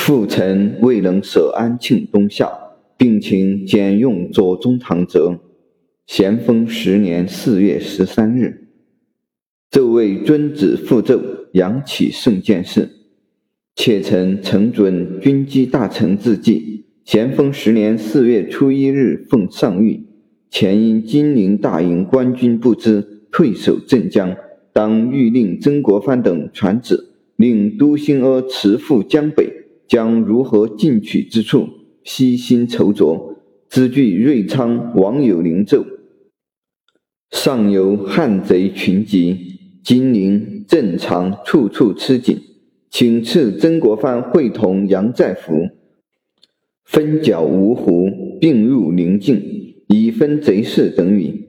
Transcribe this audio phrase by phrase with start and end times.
[0.00, 2.50] 父臣未能舍安庆东下，
[2.96, 5.38] 并请简用左宗棠折。
[6.06, 8.68] 咸丰十年四月十三日，
[9.70, 11.20] 奏为遵旨复奏，
[11.52, 12.88] 扬启圣见事。
[13.76, 16.86] 妾臣承准军机大臣自记。
[17.04, 20.00] 咸丰十年四月初一日奉上谕，
[20.50, 24.34] 前因金陵大营官军不知，退守镇江，
[24.72, 29.59] 当谕令曾国藩等传旨，令都兴阿辞赴江北，
[29.90, 31.68] 将如何进取之处，
[32.04, 33.34] 悉心筹酌。
[33.68, 35.84] 兹据瑞昌王有龄奏。
[37.32, 39.36] 上游汉贼群集，
[39.82, 42.38] 金陵镇长处处吃紧，
[42.88, 45.52] 请赐曾国藩会同杨再福，
[46.84, 49.42] 分剿芜湖，并入宁境，
[49.88, 51.48] 以分贼势等语。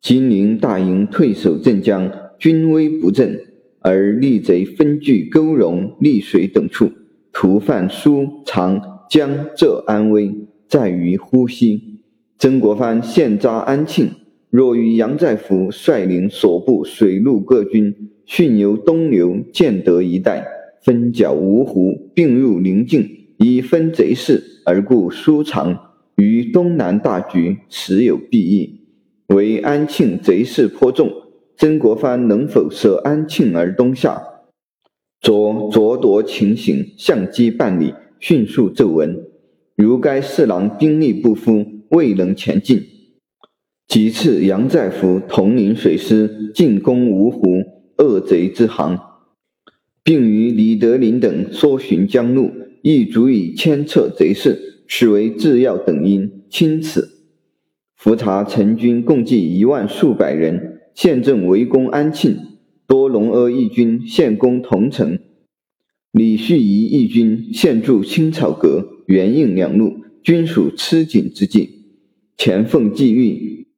[0.00, 3.40] 金陵大营退守镇江，军威不振，
[3.80, 6.92] 而逆贼分据沟荣、丽水等处，
[7.32, 10.34] 屠犯苏长江浙安危，
[10.68, 12.02] 在于呼吸。
[12.38, 14.10] 曾国藩现扎安庆。
[14.50, 17.94] 若与杨再福率领所部水陆各军
[18.26, 20.44] 迅由东流建德一带，
[20.82, 28.80] 分剿芜湖，并入宁境，以分贼势，而故舒长于东南大局实有裨益。
[29.28, 31.08] 唯安庆贼势颇重，
[31.56, 34.20] 曾国藩能否舍安庆而东下？
[35.20, 39.22] 着着夺情形，相机办理，迅速奏闻。
[39.76, 42.82] 如该四郎兵力不敷，未能前进。
[43.86, 47.62] 即赐杨再福统领水师进攻芜湖，
[47.98, 48.98] 恶贼之行，
[50.02, 52.50] 并与李德林等搜寻江路，
[52.82, 56.42] 亦足以牵策贼势，此为制要等因。
[56.48, 57.08] 钦此。
[57.96, 62.36] 伏查陈军共计一万数百人，现正围攻安庆，
[62.90, 65.20] 多隆阿义军现攻桐城，
[66.10, 71.70] 李旭仪义军现驻青草阁、元应两路，均属吃紧之际。
[72.36, 73.68] 前奉际遇。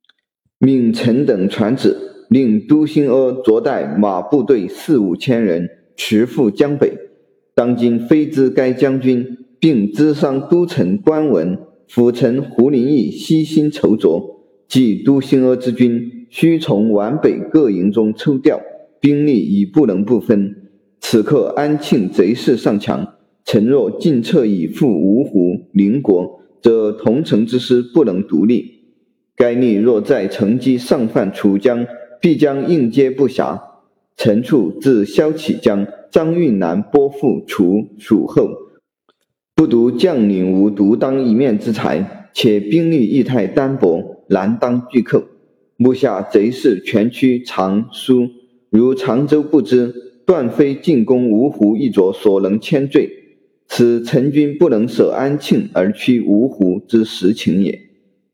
[0.59, 1.95] 命臣等传旨，
[2.31, 6.97] 令都兴阿着带马部队四五千人驰赴江北。
[7.55, 18.63] 当今非知该将军，并知商都城官文、辅臣胡林翼悉心筹酌，即都兴阿之军须从皖北各营中抽调，
[19.03, 20.71] 兵力已不能不分。
[21.01, 23.15] 此刻安庆贼势尚强，
[23.45, 28.85] 臣若进撤以赴芜湖、宁国，则同城之师不能独立。
[29.35, 31.85] 该逆若在乘机上犯楚江，
[32.21, 33.61] 必将应接不暇。
[34.17, 38.51] 陈处自萧启江、张运南拨赴楚蜀后，
[39.57, 45.25] 不独将领无独当一面之才，且兵力亦太单薄，难当巨寇。
[45.77, 48.29] 目下贼势全趋长苏，
[48.73, 49.93] 如常州不知，
[50.25, 53.07] 断非进攻芜湖一着所能牵罪。
[53.69, 57.79] 此陈军不能舍安庆而趋芜湖之实情也。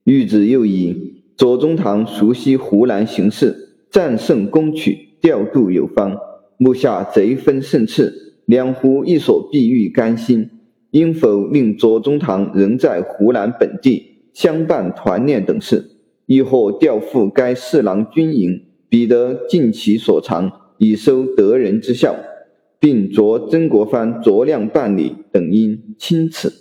[0.05, 6.17] 谕旨又以左宗棠熟悉湖南形势，战胜攻取，调度有方。
[6.57, 10.49] 目下贼分胜次，两湖一所必欲甘心，
[10.93, 15.91] 应否令左宗棠仍在湖南本地相伴团练等事，
[16.27, 22.17] 亦或调赴该侍郎军营，彼得尽其所长，以收得人之效，
[22.81, 26.53] 并着曾国藩酌量办理等因钦此。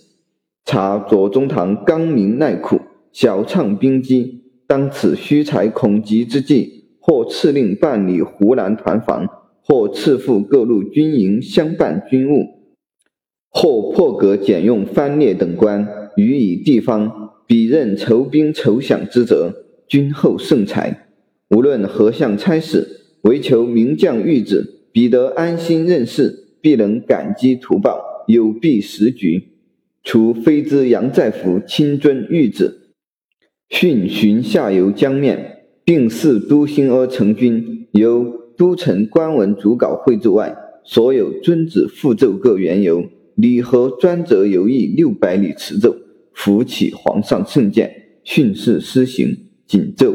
[0.65, 2.79] 察左宗棠刚明耐苦。
[3.13, 9.25] 小畅兵机，当此虚财恐急之际，或赐令办理湖南团防，
[9.63, 12.45] 或赐赴各路军营相伴军务，
[13.49, 19.51] 或破格减用藩列等官，予以地方，彼任筹兵筹饷之责，
[19.87, 21.06] 君厚盛才。
[21.49, 22.85] 无论何项差使，
[23.21, 29.49] 唯求名将谕旨，彼得安心任事，必能感激图报，有弊时局。
[30.03, 32.93] 除非知杨再福亲遵谕旨。
[33.69, 38.25] 训巡下游江面，并视都兴阿成军，由
[38.57, 45.95] 都城官文主稿绘制外，所有遵旨复奏各缘由，礼和专责游弋六百里驰奏，
[46.33, 50.13] 扶起皇上圣鉴，训示施行，谨奏。